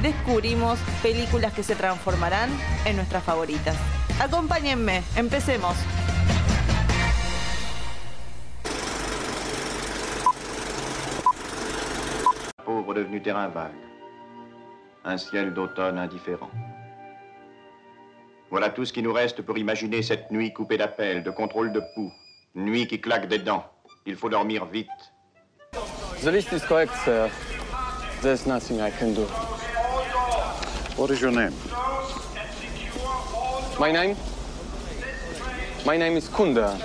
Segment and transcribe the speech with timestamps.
[0.00, 2.50] descubrimos películas que se transformarán
[2.84, 3.76] en nuestras favoritas.
[4.20, 5.76] Acompáñenme, empecemos.
[12.64, 13.74] Pauvre devenu terrain vague.
[15.04, 16.50] Un ciel d'automne indifférent.
[18.50, 21.80] Voilà tout ce qui nous reste pour imaginer cette nuit coupée d'appels, de contrôle de
[21.94, 22.12] pouls.
[22.54, 23.64] Nuit qui claque des dents.
[24.06, 24.88] Il faut dormir vite.
[26.22, 27.30] The list is correct, sir.
[28.20, 29.26] There's nothing I can do.
[30.96, 31.52] What is your name?
[33.80, 34.16] My name?
[35.86, 36.78] My name is Kunda.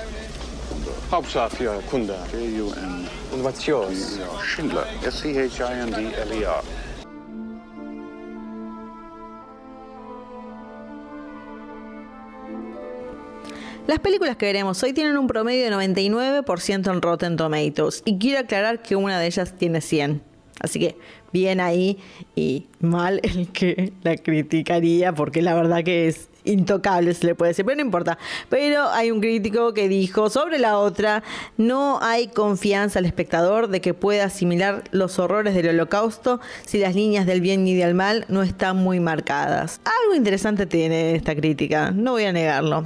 [1.11, 2.17] Hauptstadt hier, Kunda.
[2.31, 3.07] J-U-N.
[3.33, 4.19] And what's yours?
[4.43, 4.87] Schindler.
[5.03, 6.63] S-C-H-I-N-D-L-E-R.
[13.87, 18.39] Las películas que veremos hoy tienen un promedio de 99% en Rotten Tomatoes y quiero
[18.39, 20.26] aclarar que una de ellas tiene 100.
[20.59, 20.95] Así que
[21.31, 21.97] bien ahí
[22.35, 27.49] y mal el que la criticaría porque la verdad que es intocable, se le puede
[27.49, 28.17] decir, pero no importa.
[28.49, 31.23] Pero hay un crítico que dijo sobre la otra,
[31.57, 36.95] no hay confianza al espectador de que pueda asimilar los horrores del holocausto si las
[36.95, 39.81] líneas del bien y del mal no están muy marcadas.
[40.03, 42.85] Algo interesante tiene esta crítica, no voy a negarlo.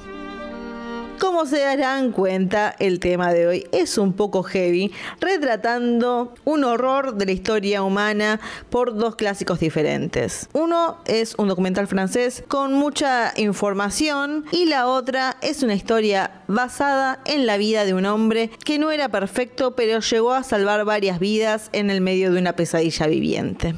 [1.32, 7.16] Como se darán cuenta, el tema de hoy es un poco heavy, retratando un horror
[7.16, 10.50] de la historia humana por dos clásicos diferentes.
[10.52, 17.22] Uno es un documental francés con mucha información y la otra es una historia basada
[17.24, 21.20] en la vida de un hombre que no era perfecto pero llegó a salvar varias
[21.20, 23.74] vidas en el medio de una pesadilla viviente.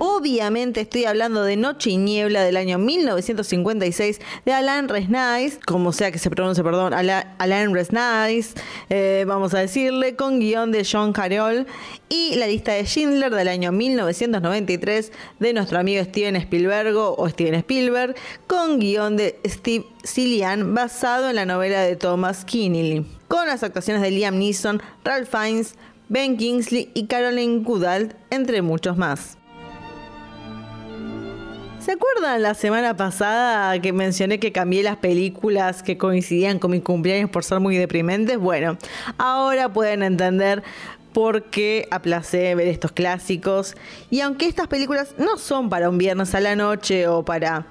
[0.00, 6.12] Obviamente estoy hablando de Noche y Niebla del año 1956 de Alain Resnais, como sea
[6.12, 8.54] que se pronuncie, perdón, Ala- Alain Resnais,
[8.90, 11.66] eh, vamos a decirle, con guion de John Carroll
[12.08, 15.10] y la lista de Schindler del año 1993
[15.40, 18.14] de nuestro amigo Steven Spielberg o Steven Spielberg,
[18.46, 24.02] con guion de Steve Cillian basado en la novela de Thomas Keneally, con las actuaciones
[24.02, 25.74] de Liam Neeson, Ralph Fiennes,
[26.08, 29.37] Ben Kingsley y Caroline Goodall, entre muchos más.
[31.88, 36.82] ¿Se acuerdan la semana pasada que mencioné que cambié las películas que coincidían con mi
[36.82, 38.36] cumpleaños por ser muy deprimentes?
[38.36, 38.76] Bueno,
[39.16, 40.62] ahora pueden entender
[41.14, 43.74] por qué aplacé ver estos clásicos.
[44.10, 47.64] Y aunque estas películas no son para un viernes a la noche o para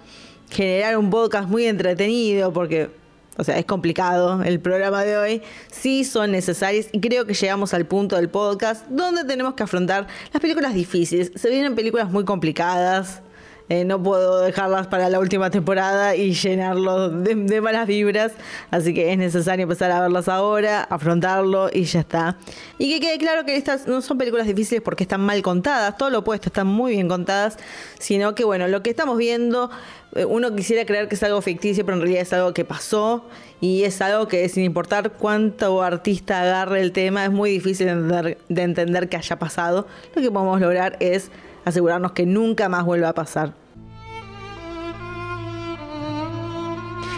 [0.49, 2.89] generar un podcast muy entretenido, porque
[3.37, 7.75] o sea, es complicado el programa de hoy, sí son necesarias y creo que llegamos
[7.75, 11.31] al punto del podcast donde tenemos que afrontar las películas difíciles.
[11.35, 13.21] Se vienen películas muy complicadas,
[13.69, 18.31] eh, no puedo dejarlas para la última temporada y llenarlo de, malas vibras.
[18.71, 22.37] Así que es necesario empezar a verlas ahora, afrontarlo y ya está.
[22.77, 26.09] Y que quede claro que estas no son películas difíciles porque están mal contadas, todo
[26.09, 27.57] lo opuesto, están muy bien contadas.
[27.99, 29.69] Sino que, bueno, lo que estamos viendo,
[30.15, 33.25] eh, uno quisiera creer que es algo ficticio, pero en realidad es algo que pasó.
[33.59, 38.61] Y es algo que, sin importar cuánto artista agarre el tema, es muy difícil de
[38.61, 39.87] entender que haya pasado.
[40.15, 41.31] Lo que podemos lograr es
[41.67, 43.53] asegurarnos que nunca más vuelva a pasar.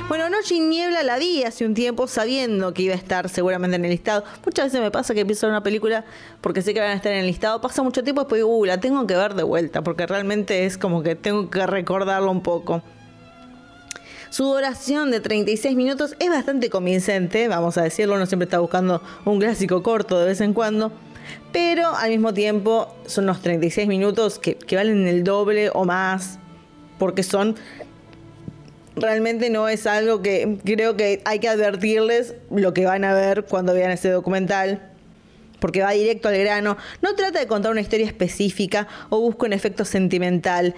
[0.10, 3.76] Bueno, Noche y Niebla la vi hace un tiempo sabiendo que iba a estar seguramente
[3.76, 4.24] en el listado.
[4.44, 6.04] Muchas veces me pasa que empiezo una película
[6.42, 7.62] porque sé que van a estar en el listado.
[7.62, 10.80] Pasa mucho tiempo y después uh, la tengo que ver de vuelta porque realmente es
[10.80, 12.81] como que tengo que recordarlo un poco.
[14.31, 19.04] Su duración de 36 minutos es bastante convincente, vamos a decirlo, uno siempre está buscando
[19.26, 20.92] un clásico corto de vez en cuando,
[21.52, 26.40] pero al mismo tiempo son unos 36 minutos que, que valen el doble o más,
[26.98, 27.56] porque son
[29.00, 33.46] realmente no es algo que creo que hay que advertirles lo que van a ver
[33.46, 34.86] cuando vean este documental.
[35.60, 36.78] Porque va directo al grano.
[37.01, 40.74] No trata de contar una historia específica o busca un efecto sentimental.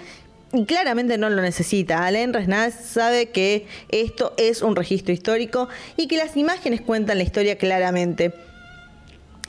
[0.52, 2.04] Y claramente no lo necesita.
[2.04, 7.24] Alain Resnaz sabe que esto es un registro histórico y que las imágenes cuentan la
[7.24, 8.34] historia claramente.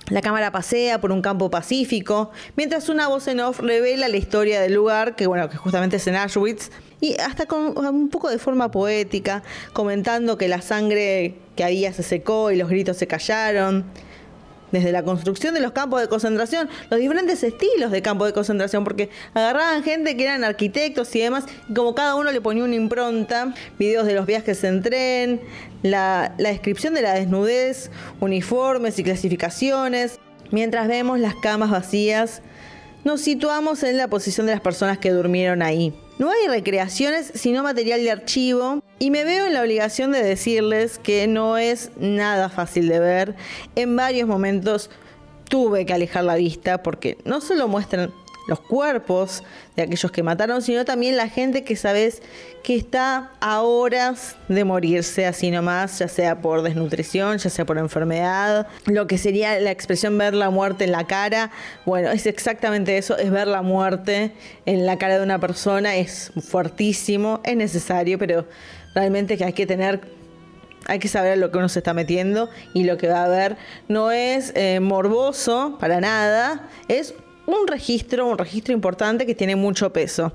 [0.10, 4.60] La cámara pasea por un campo pacífico, mientras una voz en off revela la historia
[4.60, 8.38] del lugar, que bueno, que justamente es en Auschwitz, y hasta con un poco de
[8.38, 13.86] forma poética, comentando que la sangre que había se secó y los gritos se callaron.
[14.74, 18.84] Desde la construcción de los campos de concentración, los diferentes estilos de campos de concentración,
[18.84, 22.76] porque agarraban gente que eran arquitectos y demás, y como cada uno le ponía una
[22.76, 25.42] impronta, videos de los viajes en tren,
[25.84, 32.42] la, la descripción de la desnudez, uniformes y clasificaciones, mientras vemos las camas vacías,
[33.04, 35.94] nos situamos en la posición de las personas que durmieron ahí.
[36.20, 38.84] No hay recreaciones, sino material de archivo.
[39.00, 43.36] Y me veo en la obligación de decirles que no es nada fácil de ver.
[43.76, 44.90] En varios momentos
[45.50, 48.12] tuve que alejar la vista porque no solo muestran
[48.48, 49.44] los cuerpos
[49.76, 52.22] de aquellos que mataron, sino también la gente que sabes
[52.64, 57.78] que está a horas de morirse así nomás, ya sea por desnutrición, ya sea por
[57.78, 61.52] enfermedad, lo que sería la expresión ver la muerte en la cara,
[61.86, 64.32] bueno, es exactamente eso, es ver la muerte
[64.66, 68.46] en la cara de una persona, es fuertísimo, es necesario, pero
[68.94, 70.02] realmente que hay que tener
[70.86, 73.56] hay que saber lo que uno se está metiendo y lo que va a ver
[73.88, 77.14] no es eh, morboso para nada, es
[77.46, 80.34] un registro, un registro importante que tiene mucho peso.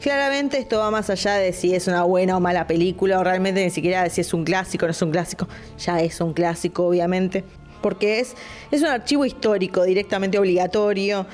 [0.00, 3.64] Claramente esto va más allá de si es una buena o mala película o realmente
[3.64, 5.48] ni siquiera de si es un clásico o no es un clásico.
[5.78, 7.42] Ya es un clásico, obviamente.
[7.80, 8.34] Porque es,
[8.70, 11.26] es un archivo histórico directamente obligatorio.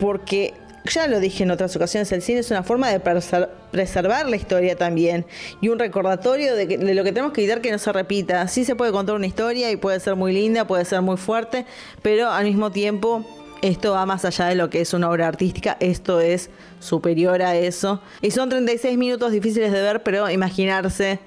[0.00, 0.54] Porque
[0.92, 4.76] ya lo dije en otras ocasiones, el cine es una forma de preservar la historia
[4.76, 5.24] también
[5.60, 8.48] y un recordatorio de, de, lo que tenemos que evitar que no se repita.
[8.48, 11.64] Sí se puede contar una historia y puede ser muy linda, puede ser muy fuerte,
[12.02, 13.24] pero al mismo tiempo
[13.64, 16.50] esto va más allá de lo que es una obra artística, esto es
[16.80, 18.02] superior a eso.
[18.20, 21.18] Y son 36 minutos difíciles de ver, pero imaginarse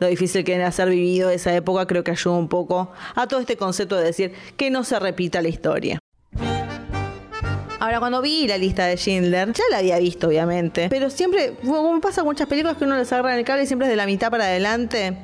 [0.00, 3.38] lo difícil que era ser vivido esa época creo que ayuda un poco a todo
[3.38, 6.00] este concepto de decir que no se repita la historia.
[7.78, 12.00] Ahora, cuando vi la lista de Schindler, ya la había visto, obviamente, pero siempre, como
[12.00, 13.96] pasa con muchas películas que uno les agarra en el cable y siempre es de
[13.96, 15.16] la mitad para adelante,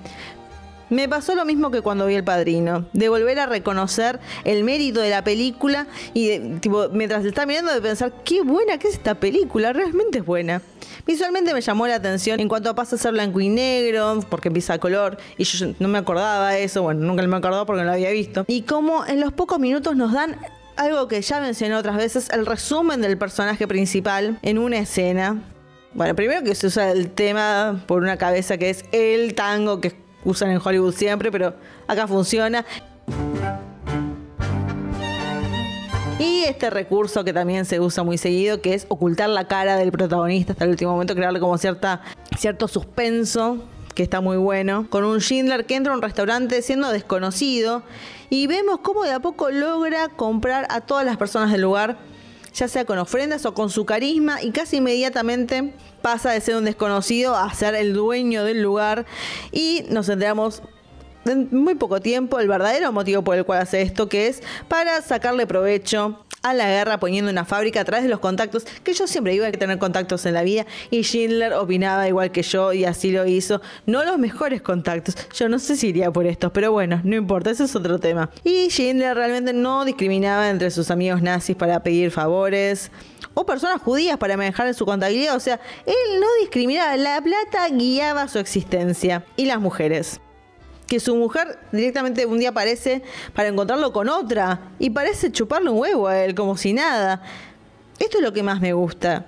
[0.91, 5.01] me pasó lo mismo que cuando vi El Padrino, de volver a reconocer el mérito
[5.01, 9.15] de la película y tipo, mientras está mirando de pensar, qué buena que es esta
[9.15, 10.61] película, realmente es buena.
[11.07, 14.75] Visualmente me llamó la atención en cuanto pasa a ser blanco y negro, porque empieza
[14.75, 17.87] a color, y yo no me acordaba de eso, bueno, nunca me acordaba porque no
[17.87, 18.45] lo había visto.
[18.49, 20.37] Y como en los pocos minutos nos dan
[20.77, 25.43] algo que ya mencioné otras veces, el resumen del personaje principal en una escena.
[25.93, 29.95] Bueno, primero que se usa el tema por una cabeza que es el tango, que
[30.25, 31.55] usan en Hollywood siempre, pero
[31.87, 32.65] acá funciona.
[36.19, 39.91] Y este recurso que también se usa muy seguido, que es ocultar la cara del
[39.91, 42.03] protagonista hasta el último momento, crearle como cierta,
[42.39, 43.65] cierto suspenso,
[43.95, 47.83] que está muy bueno, con un Schindler que entra a un restaurante siendo desconocido
[48.29, 51.99] y vemos cómo de a poco logra comprar a todas las personas del lugar,
[52.55, 56.65] ya sea con ofrendas o con su carisma, y casi inmediatamente pasa de ser un
[56.65, 59.07] desconocido a ser el dueño del lugar
[59.53, 60.63] y nos enteramos
[61.27, 65.03] en muy poco tiempo el verdadero motivo por el cual hace esto, que es para
[65.03, 69.07] sacarle provecho a la guerra poniendo una fábrica a través de los contactos, que yo
[69.07, 72.85] siempre iba a tener contactos en la vida, y Schindler opinaba igual que yo y
[72.85, 73.61] así lo hizo.
[73.87, 77.51] No los mejores contactos, yo no sé si iría por estos, pero bueno, no importa,
[77.51, 78.31] ese es otro tema.
[78.45, 82.91] Y Schindler realmente no discriminaba entre sus amigos nazis para pedir favores
[83.35, 85.37] o personas judías para manejar su contabilidad.
[85.37, 89.25] O sea, él no discriminaba, la plata guiaba su existencia.
[89.37, 90.21] Y las mujeres.
[90.91, 93.03] Que su mujer directamente un día aparece
[93.33, 97.23] para encontrarlo con otra y parece chuparle un huevo a él, como si nada.
[97.99, 99.25] Esto es lo que más me gusta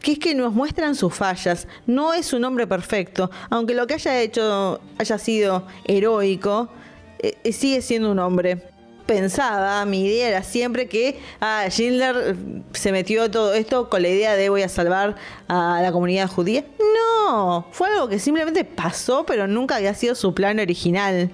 [0.00, 1.68] que es que nos muestran sus fallas.
[1.86, 6.70] No es un hombre perfecto, aunque lo que haya hecho haya sido heroico,
[7.18, 8.62] eh, sigue siendo un hombre
[9.10, 12.36] pensaba, mi idea era siempre que ah, Schindler
[12.72, 15.16] se metió todo esto con la idea de voy a salvar
[15.48, 16.64] a la comunidad judía.
[16.94, 21.28] No, fue algo que simplemente pasó, pero nunca había sido su plan original.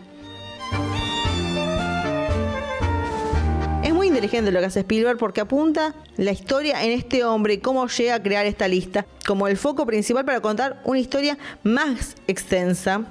[3.84, 7.58] Es muy inteligente lo que hace Spielberg porque apunta la historia en este hombre y
[7.58, 12.16] cómo llega a crear esta lista como el foco principal para contar una historia más
[12.26, 13.04] extensa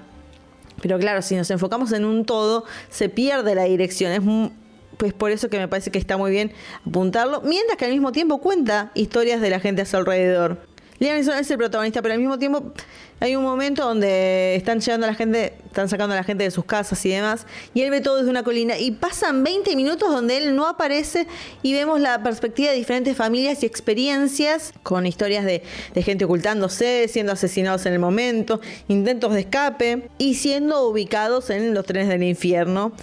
[0.85, 4.11] pero claro, si nos enfocamos en un todo, se pierde la dirección.
[4.11, 4.51] Es
[4.97, 6.51] pues por eso que me parece que está muy bien
[6.85, 10.59] apuntarlo, mientras que al mismo tiempo cuenta historias de la gente a su alrededor.
[10.97, 12.71] Liam Neeson es el protagonista, pero al mismo tiempo
[13.19, 16.51] hay un momento donde están llevando a la gente, están sacando a la gente de
[16.51, 20.09] sus casas y demás, y él ve todo desde una colina y pasan 20 minutos
[20.09, 21.27] donde él no aparece
[21.61, 27.09] y vemos la perspectiva de diferentes familias y experiencias con historias de, de gente ocultándose,
[27.09, 32.23] siendo asesinados en el momento, intentos de escape y siendo ubicados en los trenes del
[32.23, 32.93] infierno,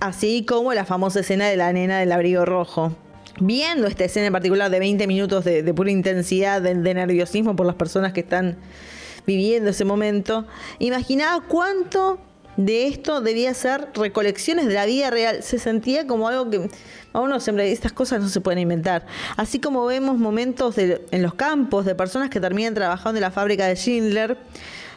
[0.00, 2.96] así como la famosa escena de la nena del abrigo rojo
[3.40, 7.76] viendo esta escena en particular de 20 minutos de, pura intensidad, de, nerviosismo por las
[7.76, 8.56] personas que están
[9.26, 10.46] viviendo ese momento,
[10.78, 12.18] imaginaba cuánto
[12.56, 15.42] de esto debía ser recolecciones de la vida real.
[15.42, 16.70] Se sentía como algo que
[17.12, 19.06] a uno siempre estas cosas no se pueden inventar.
[19.36, 23.66] Así como vemos momentos en los campos de personas que terminan trabajando en la fábrica
[23.66, 24.38] de Schindler,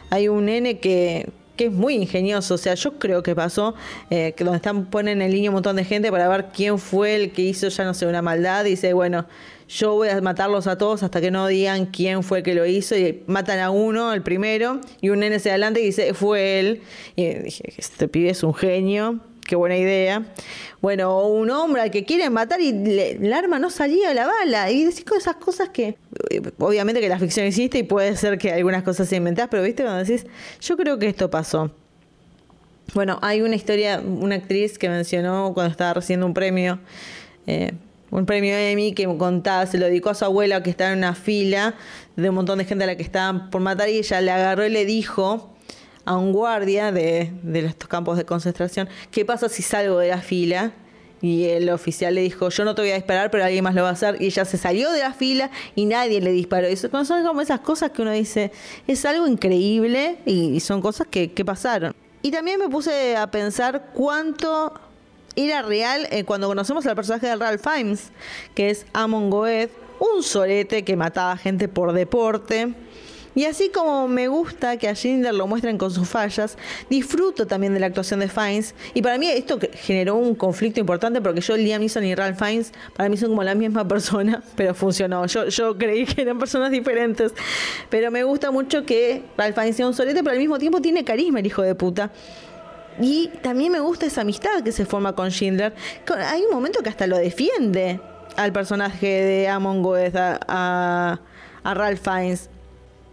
[0.08, 1.30] hay un nene que,
[1.60, 2.54] que es muy ingenioso.
[2.54, 3.74] O sea, yo creo que pasó
[4.08, 7.14] eh, que donde están ponen en línea un montón de gente para ver quién fue
[7.16, 8.64] el que hizo ya no sé una maldad.
[8.64, 9.26] Y dice, bueno,
[9.68, 12.96] yo voy a matarlos a todos hasta que no digan quién fue que lo hizo.
[12.96, 16.80] Y matan a uno, el primero, y un nene se adelanta y dice, fue él.
[17.14, 19.20] Y dije, este pibe es un genio.
[19.50, 20.22] Qué buena idea.
[20.80, 24.70] Bueno, un hombre al que quieren matar y le- el arma no salía la bala.
[24.70, 25.96] Y decís con esas cosas que,
[26.30, 29.64] eh, obviamente que la ficción existe y puede ser que algunas cosas se inventadas, pero
[29.64, 30.24] viste cuando decís,
[30.60, 31.72] yo creo que esto pasó.
[32.94, 36.78] Bueno, hay una historia, una actriz que mencionó cuando estaba recibiendo un premio,
[37.48, 37.72] eh,
[38.12, 41.16] un premio Emmy que contaba, se lo dedicó a su abuela que estaba en una
[41.16, 41.74] fila
[42.14, 44.64] de un montón de gente a la que estaban por matar y ella le agarró
[44.64, 45.52] y le dijo
[46.10, 50.20] a un guardia de, de estos campos de concentración, ¿qué pasa si salgo de la
[50.20, 50.72] fila?
[51.22, 53.84] Y el oficial le dijo, yo no te voy a disparar, pero alguien más lo
[53.84, 54.20] va a hacer.
[54.20, 56.66] Y ella se salió de la fila y nadie le disparó.
[56.66, 58.50] Eso son como esas cosas que uno dice,
[58.88, 61.94] es algo increíble y, y son cosas que, que pasaron.
[62.22, 64.74] Y también me puse a pensar cuánto
[65.36, 68.10] era real eh, cuando conocemos al personaje de Ralph Fiennes,
[68.56, 72.74] que es Amon Goeth, un solete que mataba gente por deporte.
[73.34, 76.56] Y así como me gusta que a Schindler lo muestren con sus fallas,
[76.88, 78.74] disfruto también de la actuación de Fiennes.
[78.92, 82.72] Y para mí esto generó un conflicto importante porque yo, Liam Neeson y Ralph Fiennes,
[82.96, 85.26] para mí son como la misma persona, pero funcionó.
[85.26, 87.32] Yo, yo creí que eran personas diferentes.
[87.88, 91.04] Pero me gusta mucho que Ralph Fiennes sea un solete, pero al mismo tiempo tiene
[91.04, 92.10] carisma el hijo de puta.
[93.00, 95.72] Y también me gusta esa amistad que se forma con Schindler.
[96.26, 98.00] Hay un momento que hasta lo defiende
[98.36, 101.20] al personaje de Amon Goeth, a, a,
[101.62, 102.50] a Ralph Fiennes.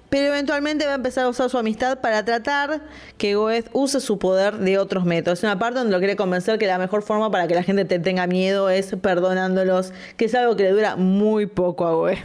[0.09, 2.81] Pero eventualmente va a empezar a usar su amistad para tratar
[3.17, 5.39] que Goeth use su poder de otros métodos.
[5.39, 7.83] Es una parte donde lo quiere convencer que la mejor forma para que la gente
[7.83, 12.19] te tenga miedo es perdonándolos, que es algo que le dura muy poco a Goeth.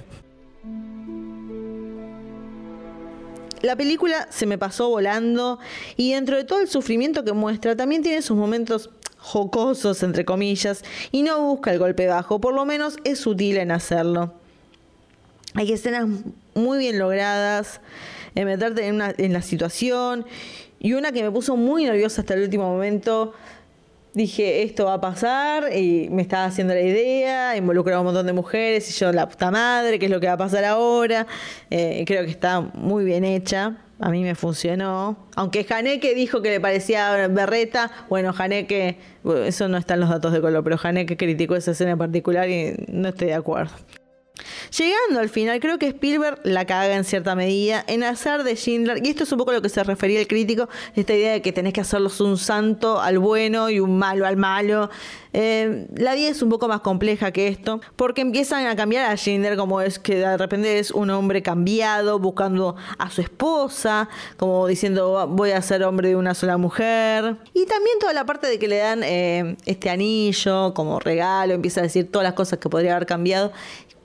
[3.62, 5.61] La película se me pasó volando
[5.97, 10.83] y dentro de todo el sufrimiento que muestra también tiene sus momentos jocosos, entre comillas,
[11.12, 14.42] y no busca el golpe bajo, por lo menos es sutil en hacerlo.
[15.54, 16.06] Hay escenas
[16.54, 17.80] muy bien logradas,
[18.35, 20.25] en meterte en, una- en la situación,
[20.80, 23.35] y una que me puso muy nerviosa hasta el último momento.
[24.14, 28.26] Dije, esto va a pasar, y me estaba haciendo la idea, involucraba a un montón
[28.26, 31.26] de mujeres, y yo, la puta madre, ¿qué es lo que va a pasar ahora?
[31.71, 35.16] Eh, creo que está muy bien hecha, a mí me funcionó.
[35.35, 38.99] Aunque Haneke dijo que le parecía berreta, bueno, Haneke,
[39.47, 42.50] eso no está en los datos de color, pero Haneke criticó esa escena en particular
[42.50, 43.73] y no estoy de acuerdo.
[44.77, 49.05] Llegando al final, creo que Spielberg la caga en cierta medida en hacer de Schindler,
[49.05, 51.43] y esto es un poco a lo que se refería el crítico, esta idea de
[51.43, 54.89] que tenés que hacerlos un santo al bueno y un malo al malo.
[55.35, 59.17] Eh, la vida es un poco más compleja que esto, porque empiezan a cambiar a
[59.17, 64.67] Schindler como es que de repente es un hombre cambiado, buscando a su esposa, como
[64.67, 67.37] diciendo voy a ser hombre de una sola mujer.
[67.55, 71.81] Y también toda la parte de que le dan eh, este anillo como regalo, empieza
[71.81, 73.53] a decir todas las cosas que podría haber cambiado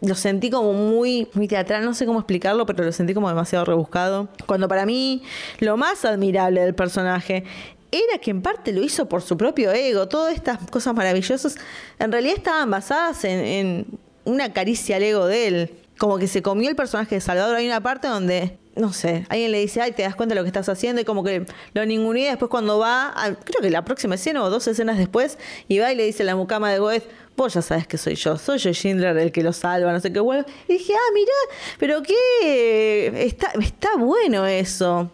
[0.02, 3.66] lo sentí como muy, muy teatral, no sé cómo explicarlo, pero lo sentí como demasiado
[3.66, 4.30] rebuscado.
[4.46, 5.24] Cuando para mí
[5.60, 7.44] lo más admirable del personaje
[7.92, 10.08] era que en parte lo hizo por su propio ego.
[10.08, 11.56] Todas estas cosas maravillosas
[12.00, 15.72] en realidad estaban basadas en, en una caricia al ego de él.
[15.98, 17.56] Como que se comió el personaje de Salvador.
[17.56, 20.44] Hay una parte donde, no sé, alguien le dice, ay, te das cuenta de lo
[20.44, 22.30] que estás haciendo, y como que lo ningunea.
[22.32, 25.92] Después, cuando va, a- creo que la próxima escena o dos escenas después, y va
[25.92, 28.58] y le dice a la mucama de Goethe, vos ya sabes que soy yo, soy
[28.58, 30.46] yo Schindler el que lo salva, no sé qué bueno.
[30.68, 31.32] Y dije, ah, mirá,
[31.80, 33.14] pero qué.
[33.26, 35.12] Está, está bueno eso.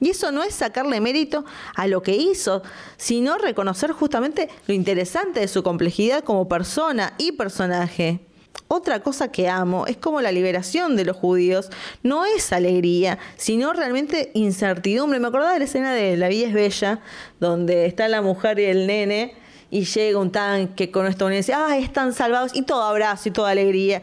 [0.00, 1.44] Y eso no es sacarle mérito
[1.76, 2.62] a lo que hizo,
[2.98, 8.20] sino reconocer justamente lo interesante de su complejidad como persona y personaje.
[8.68, 11.70] Otra cosa que amo es como la liberación de los judíos
[12.02, 15.20] no es alegría, sino realmente incertidumbre.
[15.20, 17.00] Me acordaba de la escena de La vida es bella,
[17.40, 19.34] donde está la mujer y el nene
[19.70, 22.54] y llega un tanque con estadounidense, ¡ay, están salvados!
[22.54, 24.02] Y todo abrazo y toda alegría.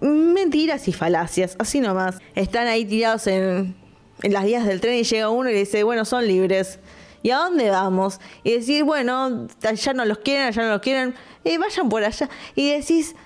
[0.00, 2.18] Mentiras y falacias, así nomás.
[2.36, 3.74] Están ahí tirados en,
[4.22, 6.78] en las vías del tren y llega uno y le dice, bueno, son libres.
[7.22, 8.20] ¿Y a dónde vamos?
[8.44, 12.28] Y decir, bueno, allá no los quieren, allá no los quieren, eh, vayan por allá.
[12.54, 13.16] Y decís,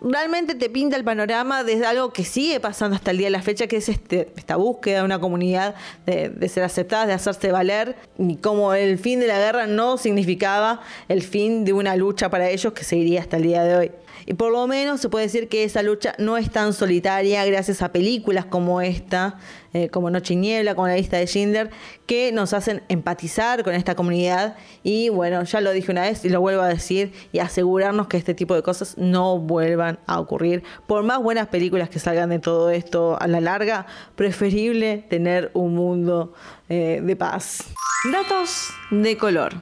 [0.00, 3.42] realmente te pinta el panorama de algo que sigue pasando hasta el día de la
[3.42, 5.74] fecha, que es este, esta búsqueda de una comunidad
[6.04, 9.96] de, de ser aceptada, de hacerse valer, y como el fin de la guerra no
[9.96, 13.90] significaba el fin de una lucha para ellos que seguiría hasta el día de hoy.
[14.26, 17.80] Y por lo menos se puede decir que esa lucha no es tan solitaria gracias
[17.80, 19.38] a películas como esta,
[19.72, 21.70] eh, como Noche y Niebla, como la lista de Schindler,
[22.06, 24.56] que nos hacen empatizar con esta comunidad.
[24.82, 28.16] Y bueno, ya lo dije una vez y lo vuelvo a decir, y asegurarnos que
[28.16, 30.64] este tipo de cosas no vuelvan a ocurrir.
[30.88, 35.74] Por más buenas películas que salgan de todo esto a la larga, preferible tener un
[35.76, 36.34] mundo
[36.68, 37.64] eh, de paz.
[38.12, 39.60] Datos de color.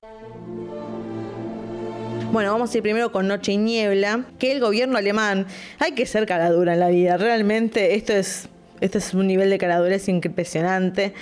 [2.32, 5.46] Bueno, vamos a ir primero con Noche y Niebla, que el gobierno alemán,
[5.78, 8.48] hay que ser caradura en la vida, realmente esto es,
[8.80, 11.14] esto es un nivel de caradurez impresionante.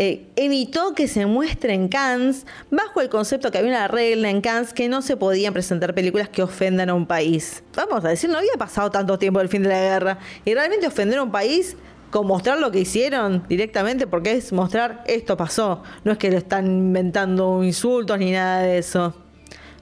[0.00, 4.40] Eh, evitó que se muestre en Cannes bajo el concepto que había una regla en
[4.40, 7.64] Cannes que no se podían presentar películas que ofendan a un país.
[7.74, 10.86] Vamos a decir, no había pasado tanto tiempo del fin de la guerra y realmente
[10.86, 11.76] ofender a un país
[12.10, 16.38] con mostrar lo que hicieron directamente, porque es mostrar esto pasó, no es que lo
[16.38, 19.14] están inventando insultos ni nada de eso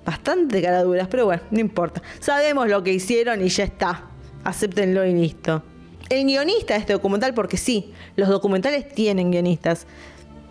[0.06, 2.00] bastante caraduras, pero bueno, no importa.
[2.20, 4.04] Sabemos lo que hicieron y ya está.
[4.44, 5.62] Acéptenlo y listo.
[6.08, 9.86] El guionista de este documental, porque sí, los documentales tienen guionistas.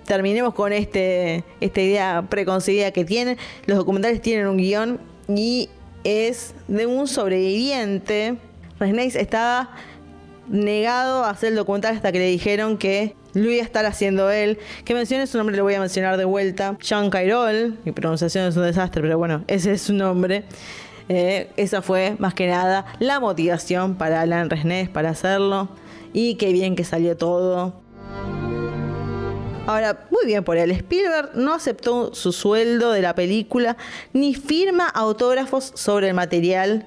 [0.06, 3.38] Terminemos con este, esta idea preconcebida que tienen.
[3.66, 5.70] Los documentales tienen un guion y
[6.04, 8.36] es de un sobreviviente.
[8.78, 9.72] Resneis estaba
[10.50, 14.32] negado a hacer el documental hasta que le dijeron que lo iba a estar haciendo
[14.32, 14.58] él.
[14.84, 16.78] Que mencione su nombre, lo voy a mencionar de vuelta.
[16.82, 20.46] Jean Cairol, mi pronunciación es un desastre, pero bueno, ese es su nombre.
[21.08, 25.70] Eh, esa fue más que nada la motivación para Alan Resnés para hacerlo.
[26.14, 27.74] Y qué bien que salió todo.
[29.68, 30.72] Ahora, muy bien por él.
[30.72, 33.78] Spielberg no aceptó su sueldo de la película
[34.14, 36.86] ni firma autógrafos sobre el material,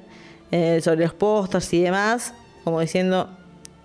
[0.52, 3.37] eh, sobre los pósters y demás, como diciendo,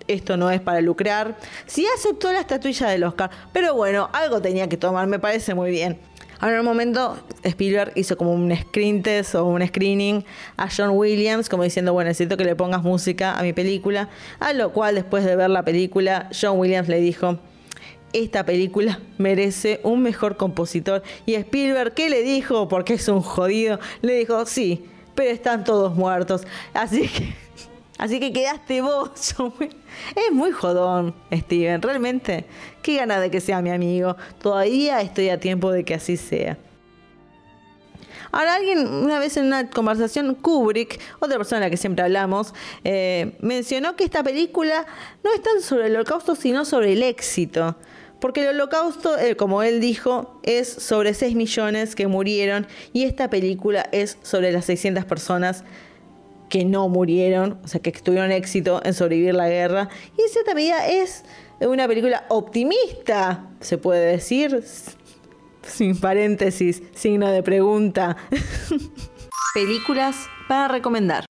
[0.08, 1.38] esto no es para lucrar.
[1.66, 5.72] Sí aceptó la estatuilla del Oscar, pero bueno, algo tenía que tomar, me parece muy
[5.72, 6.00] bien.
[6.40, 10.26] Ahora en un momento Spielberg hizo como un screen test o un screening
[10.58, 14.52] a John Williams, como diciendo, bueno, necesito que le pongas música a mi película, a
[14.52, 17.40] lo cual después de ver la película, John Williams le dijo,
[18.12, 21.02] esta película merece un mejor compositor.
[21.26, 22.68] Y Spielberg, ¿qué le dijo?
[22.68, 26.46] Porque es un jodido, le dijo, sí, pero están todos muertos.
[26.74, 27.34] Así que
[27.98, 29.36] Así que quedaste vos.
[30.16, 31.82] Es muy jodón, Steven.
[31.82, 32.46] Realmente,
[32.82, 34.18] qué gana de que sea mi amigo.
[34.42, 36.58] Todavía estoy a tiempo de que así sea.
[38.32, 42.56] Ahora, alguien, una vez en una conversación, Kubrick, otra persona de la que siempre hablamos,
[42.84, 44.88] eh, mencionó que esta película
[45.24, 47.76] no es tan sobre el holocausto, sino sobre el éxito.
[48.20, 53.30] Porque el holocausto, eh, como él dijo, es sobre 6 millones que murieron y esta
[53.30, 55.64] película es sobre las 600 personas
[56.54, 59.90] que no murieron, o sea, que tuvieron éxito en sobrevivir la guerra.
[60.16, 61.26] Y en cierta medida es
[61.60, 64.64] una película optimista, se puede decir,
[65.64, 68.18] sin paréntesis, signo de pregunta.
[69.56, 71.26] Películas para recomendar.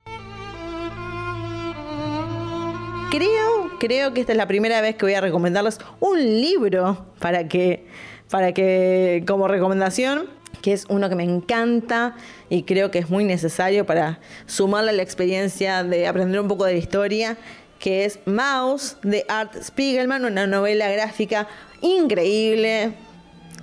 [3.10, 7.48] Creo, creo que esta es la primera vez que voy a recomendarles un libro para
[7.48, 7.88] que,
[8.30, 10.28] para que, como recomendación,
[10.64, 12.16] que es uno que me encanta
[12.50, 16.64] y creo que es muy necesario para sumarle a la experiencia de aprender un poco
[16.64, 17.38] de la historia,
[17.80, 21.50] que es Mouse de Art Spiegelman, una novela gráfica
[21.82, 22.94] increíble.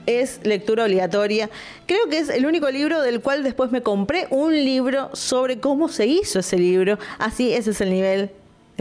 [0.04, 1.48] Es lectura obligatoria.
[1.86, 5.88] Creo que es el único libro del cual después me compré un libro sobre cómo
[5.88, 6.98] se hizo ese libro.
[7.18, 8.30] Así, ese es el nivel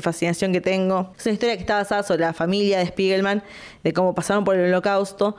[0.01, 1.13] fascinación que tengo.
[1.17, 3.43] Es una historia que está basada sobre la familia de Spiegelman,
[3.83, 5.35] de cómo pasaron por el holocausto.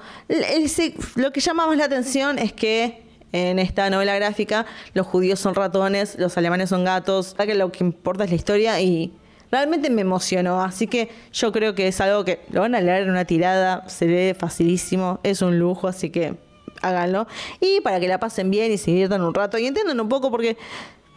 [1.16, 5.54] Lo que llama más la atención es que en esta novela gráfica los judíos son
[5.54, 7.34] ratones, los alemanes son gatos.
[7.34, 9.12] Que lo que importa es la historia y
[9.50, 10.62] realmente me emocionó.
[10.62, 13.88] Así que yo creo que es algo que lo van a leer en una tirada,
[13.88, 16.34] se ve facilísimo, es un lujo, así que
[16.82, 17.26] háganlo.
[17.60, 20.30] Y para que la pasen bien y se diviertan un rato y entiendan un poco
[20.30, 20.56] porque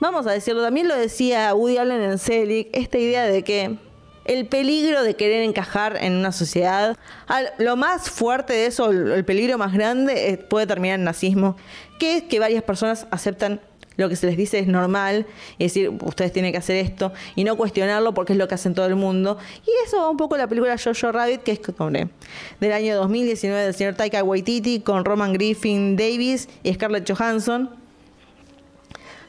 [0.03, 3.77] vamos a decirlo, también lo decía Woody Allen en Selig, esta idea de que
[4.25, 6.97] el peligro de querer encajar en una sociedad,
[7.57, 11.55] lo más fuerte de eso, el peligro más grande, eh, puede terminar en nazismo,
[11.99, 13.61] que es que varias personas aceptan
[13.95, 15.25] lo que se les dice es normal,
[15.57, 18.73] y decir, ustedes tienen que hacer esto, y no cuestionarlo porque es lo que hacen
[18.73, 19.37] todo el mundo.
[19.65, 21.61] Y eso va un poco la película Jojo Rabbit, que es
[22.59, 27.82] del año 2019 del señor Taika Waititi, con Roman Griffin Davis y Scarlett Johansson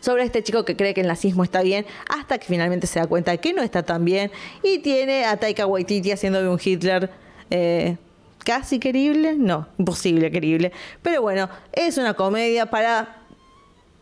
[0.05, 3.07] sobre este chico que cree que el nazismo está bien, hasta que finalmente se da
[3.07, 4.31] cuenta que no está tan bien
[4.63, 7.11] y tiene a Taika Waititi haciendo de un Hitler
[7.51, 7.97] eh,
[8.45, 13.23] casi querible, no, imposible querible, pero bueno, es una comedia para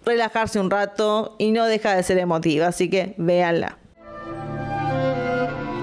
[0.05, 3.79] relajarse un rato y no deja de ser emotiva, así que véanla.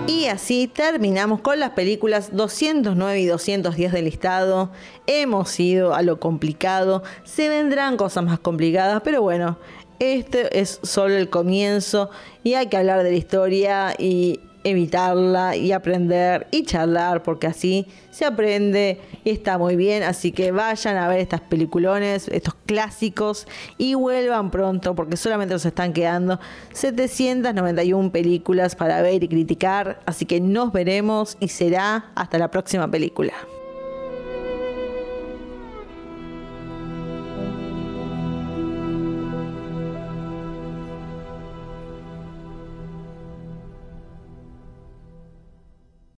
[0.06, 4.72] Y así terminamos con las películas 209 y 210 del listado.
[5.06, 7.04] Hemos ido a lo complicado.
[7.26, 9.60] Se vendrán cosas más complicadas, pero bueno,
[10.00, 12.10] este es solo el comienzo
[12.44, 17.88] y hay que hablar de la historia y evitarla y aprender y charlar porque así
[18.12, 20.04] se aprende y está muy bien.
[20.04, 25.66] Así que vayan a ver estas peliculones, estos clásicos y vuelvan pronto porque solamente nos
[25.66, 26.40] están quedando
[26.74, 30.00] 791 películas para ver y criticar.
[30.06, 33.34] Así que nos veremos y será hasta la próxima película.